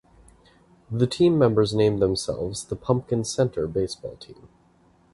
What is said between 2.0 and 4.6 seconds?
themselves the "Pumpkin Center" baseball team.